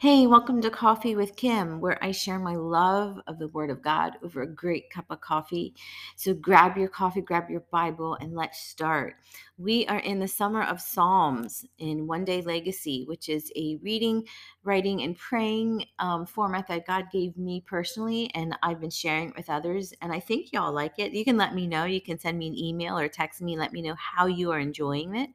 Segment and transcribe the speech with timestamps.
[0.00, 3.82] Hey, welcome to Coffee with Kim, where I share my love of the Word of
[3.82, 5.74] God over a great cup of coffee.
[6.16, 9.16] So grab your coffee, grab your Bible, and let's start.
[9.58, 14.26] We are in the summer of Psalms in One Day Legacy, which is a reading,
[14.64, 19.36] writing, and praying um, format that God gave me personally, and I've been sharing it
[19.36, 19.92] with others.
[20.00, 21.12] And I think y'all like it.
[21.12, 21.84] You can let me know.
[21.84, 24.60] You can send me an email or text me, let me know how you are
[24.60, 25.28] enjoying it.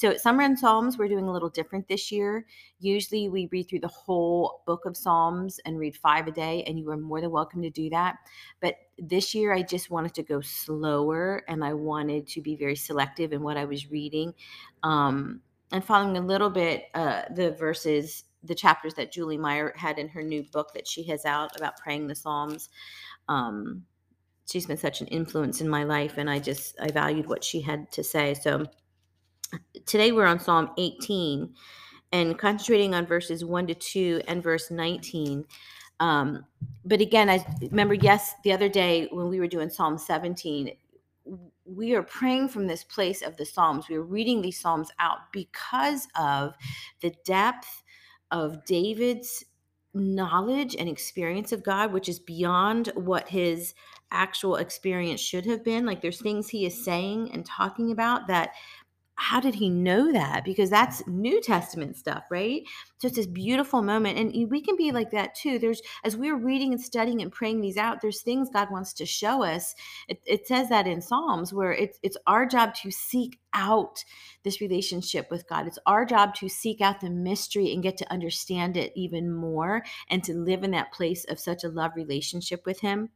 [0.00, 2.46] So, at Summer in Psalms, we're doing a little different this year.
[2.78, 6.78] Usually, we read through the whole book of Psalms and read five a day, and
[6.78, 8.16] you are more than welcome to do that.
[8.62, 12.76] But this year, I just wanted to go slower and I wanted to be very
[12.76, 14.32] selective in what I was reading
[14.82, 19.98] um, and following a little bit uh, the verses, the chapters that Julie Meyer had
[19.98, 22.70] in her new book that she has out about praying the Psalms.
[23.28, 23.84] Um,
[24.50, 27.60] she's been such an influence in my life, and I just I valued what she
[27.60, 28.32] had to say.
[28.32, 28.64] So
[29.90, 31.52] today we're on Psalm 18
[32.12, 35.44] and concentrating on verses 1 to 2 and verse 19.
[35.98, 36.44] Um,
[36.84, 40.70] but again, I remember, yes, the other day when we were doing Psalm 17,
[41.64, 43.88] we are praying from this place of the Psalms.
[43.88, 46.54] We are reading these Psalms out because of
[47.00, 47.82] the depth
[48.30, 49.44] of David's
[49.92, 53.74] knowledge and experience of God, which is beyond what his
[54.12, 55.84] actual experience should have been.
[55.84, 58.50] Like there's things he is saying and talking about that
[59.20, 60.44] how did he know that?
[60.46, 62.62] Because that's New Testament stuff, right?
[62.96, 64.18] So it's this beautiful moment.
[64.18, 65.58] And we can be like that too.
[65.58, 69.04] There's, as we're reading and studying and praying these out, there's things God wants to
[69.04, 69.74] show us.
[70.08, 74.02] It, it says that in Psalms where it's, it's our job to seek out
[74.42, 75.66] this relationship with God.
[75.66, 79.82] It's our job to seek out the mystery and get to understand it even more
[80.08, 83.10] and to live in that place of such a love relationship with Him.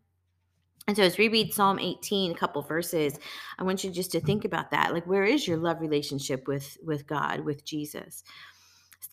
[0.87, 3.19] And so as we read Psalm 18, a couple verses,
[3.59, 4.93] I want you just to think about that.
[4.93, 8.23] Like where is your love relationship with with God, with Jesus?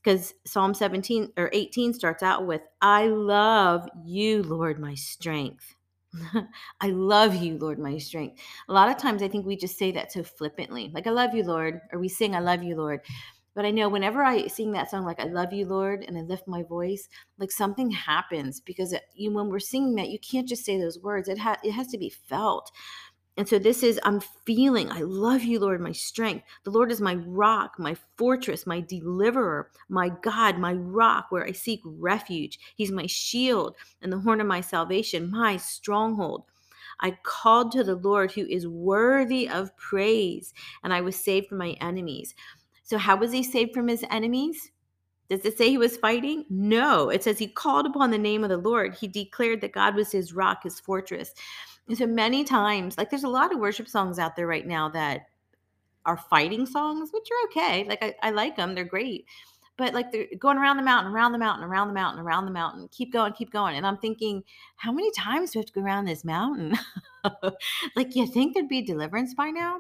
[0.04, 5.76] Because Psalm 17 or 18 starts out with, I love you, Lord, my strength.
[6.82, 8.42] I love you, Lord, my strength.
[8.68, 11.36] A lot of times I think we just say that so flippantly, like, I love
[11.36, 13.02] you, Lord, or we sing, I love you, Lord.
[13.54, 16.22] But I know whenever I sing that song, like I love you, Lord, and I
[16.22, 20.64] lift my voice, like something happens because you, when we're singing that, you can't just
[20.64, 21.28] say those words.
[21.28, 22.72] It, it has to be felt.
[23.38, 26.46] And so this is, I'm feeling, I love you, Lord, my strength.
[26.64, 31.54] The Lord is my rock, my fortress, my deliverer, my God, my rock where I
[31.54, 32.60] seek refuge.
[32.76, 36.44] He's my shield and the horn of my salvation, my stronghold.
[37.00, 40.54] I called to the Lord who is worthy of praise,
[40.84, 42.36] and I was saved from my enemies.
[42.92, 44.70] So, how was he saved from his enemies?
[45.30, 46.44] Does it say he was fighting?
[46.50, 47.08] No.
[47.08, 48.96] It says he called upon the name of the Lord.
[48.96, 51.34] He declared that God was his rock, his fortress.
[51.88, 54.90] And so many times, like there's a lot of worship songs out there right now
[54.90, 55.28] that
[56.06, 57.86] are fighting songs, which are okay.
[57.88, 59.26] Like I, I like them, they're great.
[59.78, 62.52] But like they're going around the mountain, around the mountain, around the mountain, around the
[62.52, 63.78] mountain, keep going, keep going.
[63.78, 64.44] And I'm thinking,
[64.76, 66.78] how many times do we have to go around this mountain?
[67.96, 69.80] like you think there'd be deliverance by now?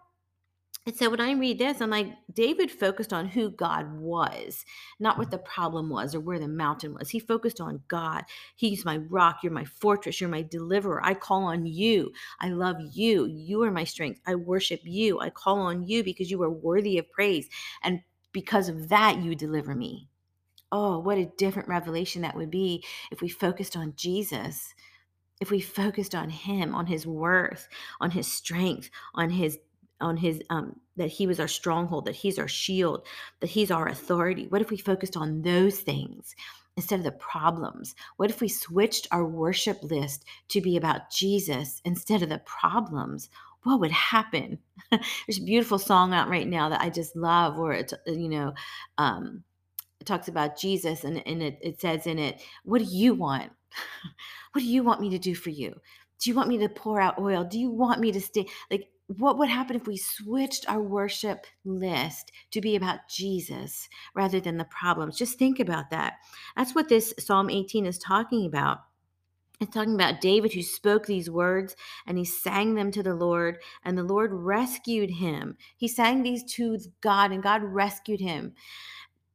[0.87, 4.65] And so when I read this, I'm like, David focused on who God was,
[4.99, 7.09] not what the problem was or where the mountain was.
[7.09, 8.23] He focused on God.
[8.55, 9.39] He's my rock.
[9.43, 10.19] You're my fortress.
[10.19, 10.99] You're my deliverer.
[11.05, 12.11] I call on you.
[12.39, 13.27] I love you.
[13.27, 14.21] You are my strength.
[14.25, 15.19] I worship you.
[15.19, 17.47] I call on you because you are worthy of praise.
[17.83, 20.09] And because of that, you deliver me.
[20.71, 24.73] Oh, what a different revelation that would be if we focused on Jesus
[25.41, 27.67] if we focused on him on his worth
[27.99, 29.57] on his strength on his
[30.01, 33.05] on his um, that he was our stronghold that he's our shield
[33.39, 34.47] that he's our authority.
[34.49, 36.35] What if we focused on those things
[36.77, 37.95] instead of the problems?
[38.17, 43.29] What if we switched our worship list to be about jesus instead of the problems?
[43.63, 44.57] What would happen?
[44.91, 48.53] There's a beautiful song out right now that i just love where it's you know
[48.97, 49.43] um,
[49.99, 53.51] it talks about jesus and, and it, it says in it what do you want?
[54.53, 55.73] What do you want me to do for you?
[56.19, 57.43] Do you want me to pour out oil?
[57.43, 61.45] Do you want me to stay like what would happen if we switched our worship
[61.65, 65.17] list to be about Jesus rather than the problems?
[65.17, 66.13] Just think about that.
[66.55, 68.79] That's what this Psalm 18 is talking about.
[69.59, 71.75] It's talking about David who spoke these words
[72.07, 75.55] and he sang them to the Lord, and the Lord rescued him.
[75.77, 78.53] He sang these to God, and God rescued him.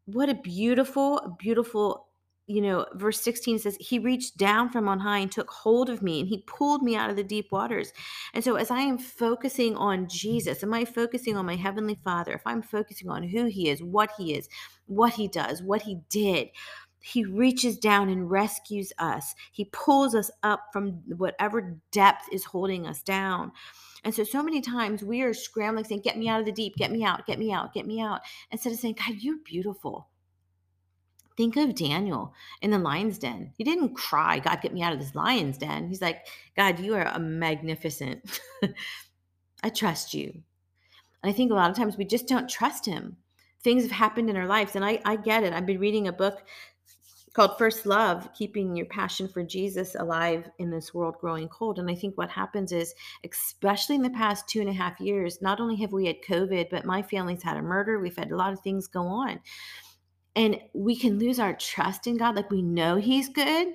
[0.06, 2.05] What a beautiful, beautiful
[2.46, 6.00] you know, verse 16 says, He reached down from on high and took hold of
[6.00, 7.92] me, and He pulled me out of the deep waters.
[8.34, 12.32] And so, as I am focusing on Jesus, am I focusing on my Heavenly Father?
[12.32, 14.48] If I'm focusing on who He is, what He is,
[14.86, 16.50] what He does, what He did,
[17.00, 19.34] He reaches down and rescues us.
[19.50, 23.50] He pulls us up from whatever depth is holding us down.
[24.04, 26.76] And so, so many times we are scrambling, saying, Get me out of the deep,
[26.76, 28.20] get me out, get me out, get me out,
[28.52, 30.08] instead of saying, God, you're beautiful
[31.36, 33.52] Think of Daniel in the lion's den.
[33.56, 35.88] He didn't cry, God, get me out of this lion's den.
[35.88, 38.40] He's like, God, you are a magnificent.
[39.62, 40.32] I trust you.
[41.22, 43.16] And I think a lot of times we just don't trust him.
[43.62, 45.52] Things have happened in our lives, and I, I get it.
[45.52, 46.44] I've been reading a book
[47.36, 51.78] called First Love Keeping Your Passion for Jesus Alive in This World Growing Cold.
[51.78, 52.94] And I think what happens is,
[53.30, 56.70] especially in the past two and a half years, not only have we had COVID,
[56.70, 57.98] but my family's had a murder.
[57.98, 59.40] We've had a lot of things go on.
[60.36, 62.36] And we can lose our trust in God.
[62.36, 63.68] Like we know He's good.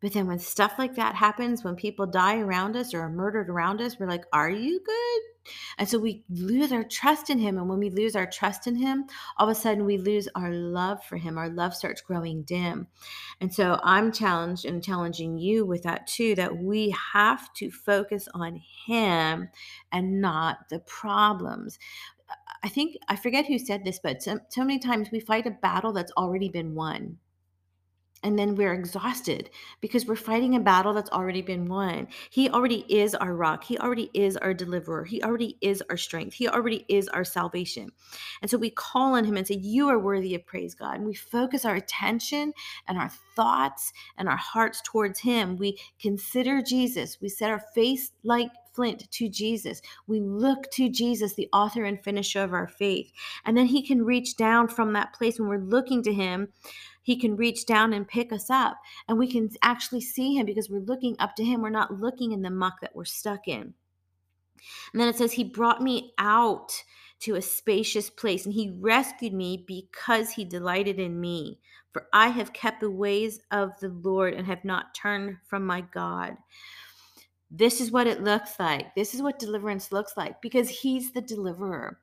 [0.00, 3.48] But then when stuff like that happens, when people die around us or are murdered
[3.48, 5.20] around us, we're like, Are you good?
[5.78, 7.56] And so we lose our trust in Him.
[7.56, 9.06] And when we lose our trust in Him,
[9.36, 11.38] all of a sudden we lose our love for Him.
[11.38, 12.88] Our love starts growing dim.
[13.40, 18.28] And so I'm challenged and challenging you with that too that we have to focus
[18.34, 19.48] on Him
[19.92, 21.78] and not the problems.
[22.62, 25.50] I think I forget who said this, but so, so many times we fight a
[25.50, 27.18] battle that's already been won
[28.26, 29.50] and then we're exhausted
[29.80, 32.08] because we're fighting a battle that's already been won.
[32.30, 33.62] He already is our rock.
[33.62, 35.04] He already is our deliverer.
[35.04, 36.34] He already is our strength.
[36.34, 37.90] He already is our salvation.
[38.42, 40.96] And so we call on him and say, You are worthy of praise, God.
[40.96, 42.52] And we focus our attention
[42.88, 45.56] and our thoughts and our hearts towards him.
[45.56, 47.18] We consider Jesus.
[47.20, 49.82] We set our face like flint to Jesus.
[50.06, 53.10] We look to Jesus, the author and finisher of our faith.
[53.44, 56.52] And then he can reach down from that place when we're looking to him
[57.06, 58.78] he can reach down and pick us up.
[59.06, 61.62] And we can actually see him because we're looking up to him.
[61.62, 63.74] We're not looking in the muck that we're stuck in.
[64.92, 66.72] And then it says he brought me out
[67.20, 71.60] to a spacious place and he rescued me because he delighted in me.
[71.92, 75.80] For i have kept the ways of the lord and have not turned from my
[75.80, 76.36] god
[77.50, 81.20] this is what it looks like this is what deliverance looks like because he's the
[81.20, 82.00] deliverer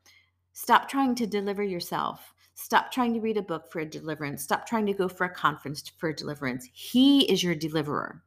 [0.54, 4.44] stop trying to deliver yourself Stop trying to read a book for a deliverance.
[4.44, 6.70] Stop trying to go for a conference for a deliverance.
[6.72, 8.24] He is your deliverer.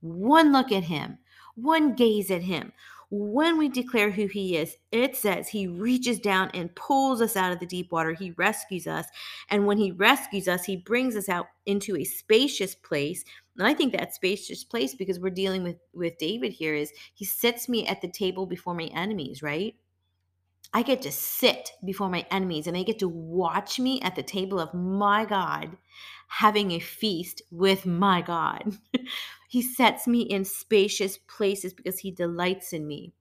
[0.00, 1.18] One look at him,
[1.54, 2.72] one gaze at him.
[3.14, 7.52] When we declare who he is, it says he reaches down and pulls us out
[7.52, 8.14] of the deep water.
[8.14, 9.04] He rescues us.
[9.50, 13.22] And when he rescues us, he brings us out into a spacious place.
[13.58, 17.26] And I think that spacious place, because we're dealing with, with David here, is he
[17.26, 19.74] sits me at the table before my enemies, right?
[20.72, 24.22] I get to sit before my enemies and they get to watch me at the
[24.22, 25.76] table of my God
[26.28, 28.78] having a feast with my God.
[29.52, 33.12] he sets me in spacious places because he delights in me.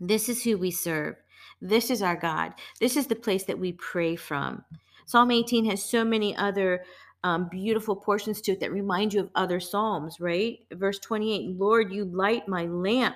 [0.00, 1.14] This is who we serve.
[1.60, 2.54] This is our God.
[2.80, 4.64] This is the place that we pray from.
[5.06, 6.82] Psalm 18 has so many other
[7.22, 10.58] um, beautiful portions to it that remind you of other Psalms, right?
[10.72, 13.14] Verse 28 Lord, you light my lamp.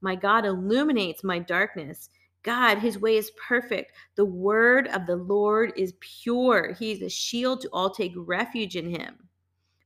[0.00, 2.08] My God illuminates my darkness.
[2.42, 3.92] God, his way is perfect.
[4.14, 6.72] The word of the Lord is pure.
[6.72, 9.28] He is a shield to all take refuge in him.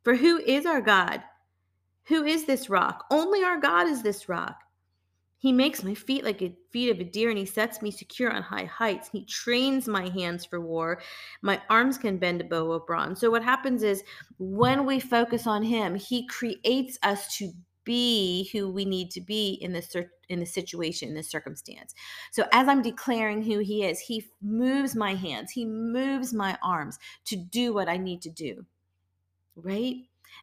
[0.05, 1.21] For who is our God?
[2.09, 3.05] Who is this rock?
[3.11, 4.61] Only our God is this rock.
[5.39, 8.33] He makes my feet like the feet of a deer, and he sets me secure
[8.33, 9.09] on high heights.
[9.13, 11.01] He trains my hands for war.
[11.43, 13.21] My arms can bend a bow of bronze.
[13.21, 14.03] So, what happens is
[14.39, 17.53] when we focus on him, he creates us to
[17.85, 21.95] be who we need to be in the in the situation in the circumstance
[22.33, 26.99] so as i'm declaring who he is he moves my hands he moves my arms
[27.25, 28.67] to do what i need to do
[29.55, 29.99] right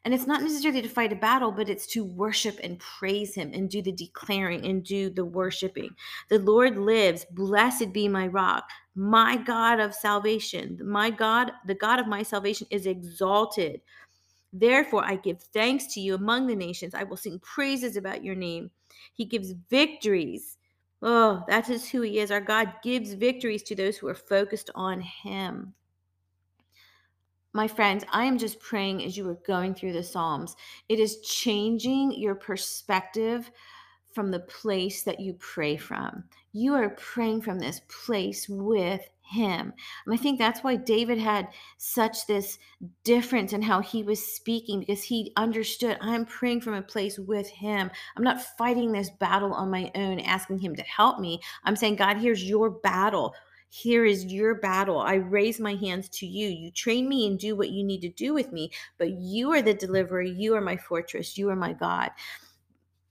[0.06, 3.52] and it's not necessarily to fight a battle, but it's to worship and praise him
[3.54, 5.96] and do the declaring and do the worshiping.
[6.30, 7.26] The Lord lives.
[7.32, 10.80] Blessed be my rock, my God of salvation.
[10.84, 13.82] My God, the God of my salvation is exalted.
[14.52, 16.94] Therefore, I give thanks to you among the nations.
[16.94, 18.70] I will sing praises about your name.
[19.14, 20.58] He gives victories.
[21.02, 22.30] Oh, that is who He is.
[22.30, 25.74] Our God gives victories to those who are focused on Him.
[27.56, 30.56] My friends, I am just praying as you are going through the Psalms.
[30.90, 33.52] It is changing your perspective
[34.12, 36.24] from the place that you pray from.
[36.52, 39.72] You are praying from this place with him.
[40.06, 42.58] And I think that's why David had such this
[43.04, 47.48] difference in how he was speaking because he understood I'm praying from a place with
[47.48, 47.92] him.
[48.18, 51.40] I'm not fighting this battle on my own, asking him to help me.
[51.64, 53.36] I'm saying, God, here's your battle.
[53.76, 55.00] Here is your battle.
[55.00, 56.48] I raise my hands to you.
[56.48, 59.64] You train me and do what you need to do with me, but you are
[59.64, 60.22] the deliverer.
[60.22, 61.40] You are my fortress.
[61.40, 62.12] You are my God.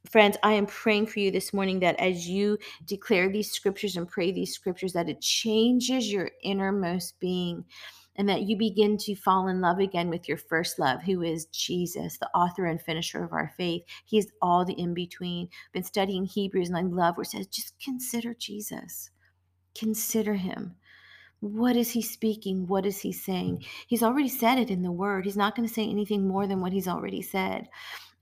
[0.09, 4.09] Friends, I am praying for you this morning that as you declare these scriptures and
[4.09, 7.64] pray these scriptures, that it changes your innermost being
[8.14, 11.47] and that you begin to fall in love again with your first love, who is
[11.47, 13.83] Jesus, the author and finisher of our faith.
[14.04, 15.49] He is all the in between.
[15.73, 19.11] Been studying Hebrews and I love where it says, just consider Jesus,
[19.75, 20.76] consider him.
[21.41, 22.69] What is he speaking?
[22.69, 23.64] What is he saying?
[23.88, 25.25] He's already said it in the word.
[25.25, 27.69] He's not going to say anything more than what he's already said.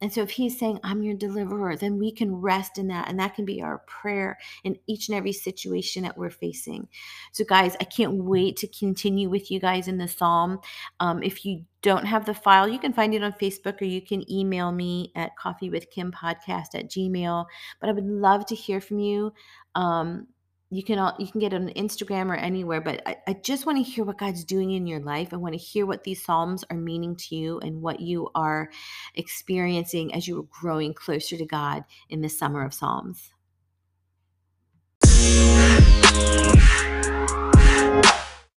[0.00, 3.08] And so if he's saying, I'm your deliverer, then we can rest in that.
[3.08, 6.88] And that can be our prayer in each and every situation that we're facing.
[7.32, 10.60] So, guys, I can't wait to continue with you guys in the psalm.
[11.00, 14.00] Um, if you don't have the file, you can find it on Facebook or you
[14.00, 17.44] can email me at coffeewithkimpodcast at gmail.
[17.80, 19.34] But I would love to hear from you.
[19.74, 20.28] Um,
[20.70, 23.66] you can all, you can get it on Instagram or anywhere, but I, I just
[23.66, 25.32] want to hear what God's doing in your life.
[25.32, 28.70] I want to hear what these Psalms are meaning to you and what you are
[29.16, 33.32] experiencing as you are growing closer to God in the summer of Psalms.